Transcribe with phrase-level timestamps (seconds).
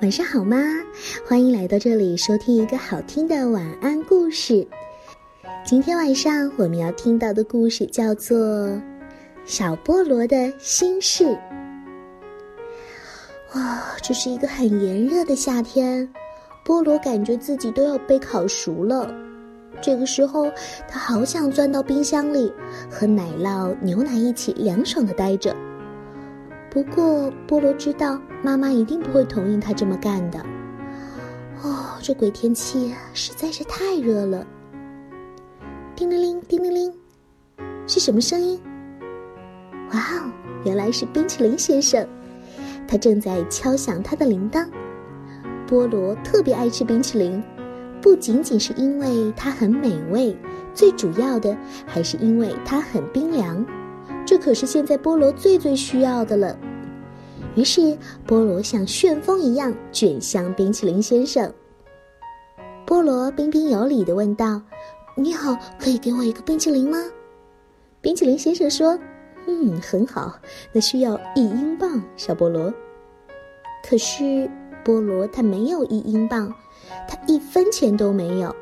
[0.00, 0.56] 晚上好吗？
[1.26, 4.66] 欢迎来到这里收听一个好听的晚安故事。
[5.64, 8.38] 今天晚上我们要听到的故事叫做
[9.44, 11.24] 《小菠萝的心事》。
[13.54, 16.08] 哇，这是一个很炎热的夏天，
[16.64, 19.12] 菠萝感觉自己都要被烤熟了。
[19.80, 20.50] 这个时候，
[20.88, 22.52] 他好想钻到冰箱里，
[22.90, 25.54] 和奶酪、牛奶一起凉爽的待着。
[26.72, 30.40] 不过，菠萝知道妈妈一定不会同意他这么干的。
[31.62, 34.46] 哦，这鬼天气实在是太热了。
[35.94, 36.94] 叮铃铃，叮铃铃，
[37.86, 38.58] 是什么声音？
[39.92, 40.32] 哇哦，
[40.64, 42.08] 原来是冰淇淋先生，
[42.88, 44.66] 他正在敲响他的铃铛。
[45.68, 47.44] 菠萝特别爱吃冰淇淋，
[48.00, 50.34] 不仅仅是因为它很美味，
[50.72, 53.62] 最主要的还是因为它很冰凉。
[54.24, 56.56] 这可是现在菠萝最最需要的了。
[57.54, 61.52] 于是，菠萝像旋风一样卷向冰淇淋先生。
[62.86, 64.62] 菠萝彬彬有礼地问道
[65.16, 66.98] ：“你好，可以给我一个冰淇淋吗？”
[68.00, 68.98] 冰淇淋先生说
[69.46, 70.34] ：“嗯，很好，
[70.72, 72.72] 那需要一英镑，小菠萝。”
[73.86, 74.48] 可是，
[74.82, 76.50] 菠萝他没有一英镑，
[77.06, 78.54] 他一分钱都没有。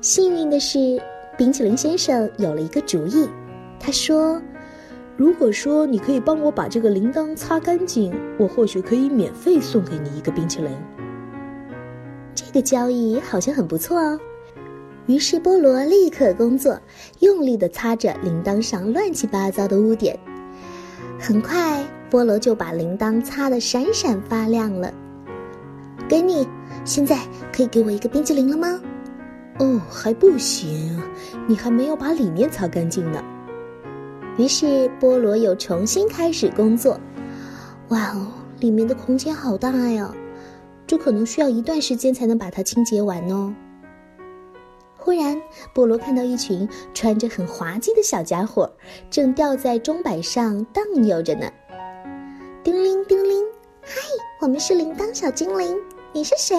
[0.00, 1.00] 幸运的是，
[1.36, 3.28] 冰淇淋先生有了一个主意，
[3.80, 4.40] 他说。
[5.16, 10.70] 如果说你可以帮我把这个铃铛擦干净，我或许可以免费送给你一个冰淇淋。
[12.34, 14.20] 这个交易好像很不错哦。
[15.06, 16.78] 于是菠萝立刻工作，
[17.20, 20.18] 用力地擦着铃铛上乱七八糟的污点。
[21.18, 24.92] 很快，菠萝就把铃铛擦得闪闪发亮了。
[26.06, 26.46] 给你，
[26.84, 28.78] 现在可以给我一个冰淇淋了吗？
[29.60, 31.00] 哦，还不行，
[31.46, 33.24] 你还没有把里面擦干净呢。
[34.36, 37.00] 于是菠萝又重新开始工作。
[37.88, 38.26] 哇哦，
[38.60, 40.12] 里面的空间好大呀！
[40.86, 43.54] 这可能需要一段时间才能把它清洁完哦。
[44.96, 45.40] 忽然，
[45.74, 48.70] 菠萝看到一群穿着很滑稽的小家伙，
[49.08, 51.50] 正吊在钟摆上荡悠着呢。
[52.62, 53.44] 叮铃叮铃，
[53.82, 54.00] 嗨，
[54.40, 55.76] 我们是铃铛小精灵，
[56.12, 56.56] 你是谁？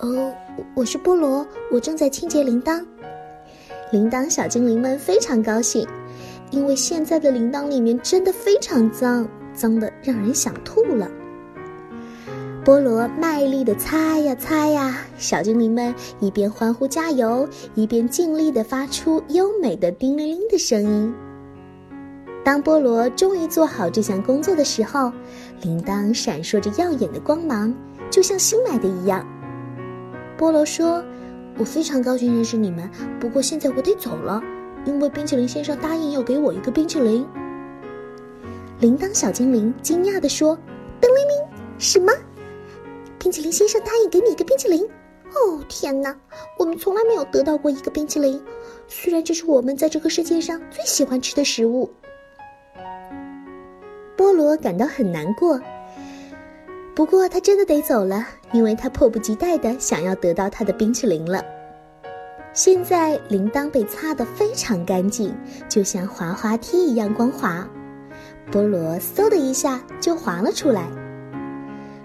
[0.00, 0.34] 哦，
[0.74, 2.84] 我是菠萝，我正在清洁铃铛。
[3.92, 5.88] 铃铛小精灵们非常高兴。
[6.50, 11.10] 因为现在的铃铛里面真的非常脏，脏的让人想吐了。
[12.64, 21.14] 菠萝卖力的擦呀擦呀，小精灵们一边欢呼加油，一边尽力的发出优美的叮铃铃的声音。
[22.44, 25.12] 当菠萝终于做好这项工作的时候，
[25.62, 27.74] 铃铛闪烁着耀眼的光芒，
[28.10, 29.26] 就像新买的一样。
[30.38, 31.02] 菠萝说
[31.58, 32.88] ：“我非常高兴认识你们，
[33.18, 34.42] 不过现在我得走了。”
[34.88, 37.26] 因为冰淇淋先生答应要给我一个冰淇淋，
[38.80, 40.56] 铃铛小精灵惊讶地说
[40.98, 41.46] ：“噔铃铃，
[41.78, 42.10] 什么？
[43.18, 44.82] 冰淇淋先生答应给你一个冰淇淋？
[45.34, 46.18] 哦，天哪！
[46.58, 48.42] 我们从来没有得到过一个冰淇淋，
[48.86, 51.92] 虽然这是我们在这个世界上最喜欢吃的食物。”
[54.16, 55.60] 菠萝感到很难过，
[56.94, 61.44] 不过他真的得走了，因为他迫不及待的想要得到他的冰淇淋了。
[62.58, 65.32] 现在铃铛被擦得非常干净，
[65.68, 67.64] 就像滑滑梯一样光滑。
[68.50, 70.88] 菠萝嗖的一下就滑了出来。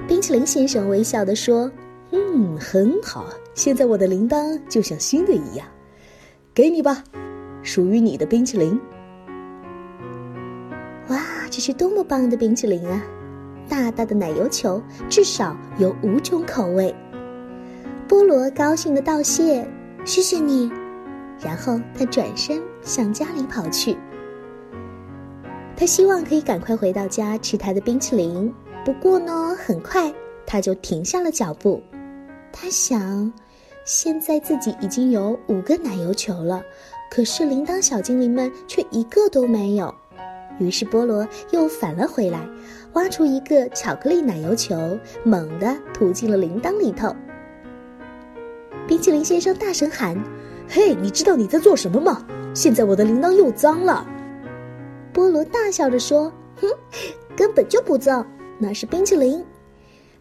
[0.08, 1.72] 冰淇淋先生微笑地说
[2.14, 3.26] ：“嗯，很好，
[3.56, 5.66] 现在我的铃铛就像新的一样。
[6.54, 7.04] 给你吧，
[7.64, 8.80] 属于你的冰淇淋。”
[11.10, 13.02] 哇，这是多么棒的冰淇淋啊！
[13.68, 16.94] 大大的奶油球，至少有五种口味。
[18.08, 19.68] 菠萝高兴的道谢。
[20.06, 20.70] 谢谢你，
[21.40, 23.98] 然后他转身向家里跑去。
[25.76, 28.54] 他希望可以赶快回到家吃他的冰淇淋。
[28.84, 30.14] 不过呢，很快
[30.46, 31.82] 他就停下了脚步。
[32.52, 33.32] 他想，
[33.86, 36.62] 现在自己已经有五个奶油球了，
[37.10, 39.94] 可是铃铛小精灵们却一个都没有。
[40.60, 42.46] 于是菠萝又返了回来，
[42.94, 47.16] 挖出一个巧克力奶油球，猛地吐进了铃铛里头。
[48.88, 50.22] 冰淇淋先生大声喊
[50.68, 52.26] ：“嘿，你知道你在做什么吗？
[52.54, 54.06] 现在我的铃铛又脏了。”
[55.14, 56.68] 菠萝大笑着说：“哼，
[57.36, 58.26] 根本就不脏，
[58.60, 59.44] 那是冰淇淋。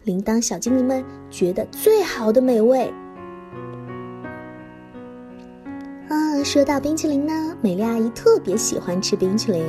[0.03, 2.91] 铃铛小精灵们觉得最好的美味。”
[6.07, 9.65] 啊，说到冰淇淋呢，美丽阿姨特别喜欢吃冰淇淋。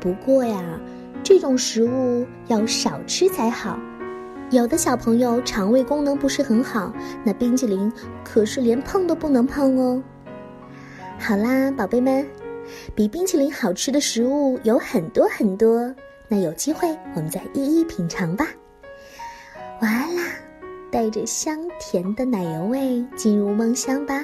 [0.00, 0.80] 不过呀，
[1.22, 3.78] 这种食物要少吃才好。
[4.50, 6.92] 有的小朋友肠胃功能不是很好，
[7.22, 7.92] 那冰淇淋
[8.24, 10.02] 可是连碰都不能碰哦。
[11.20, 12.26] 好啦，宝贝们，
[12.94, 15.94] 比冰淇淋好吃的食物有很多很多，
[16.26, 18.44] 那有机会我们再一一品尝吧。
[19.80, 20.22] 晚安啦，
[20.90, 24.20] 带着香甜的奶油味进入梦乡吧。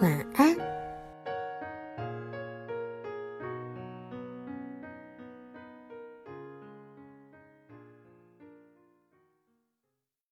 [0.00, 0.56] 晚安。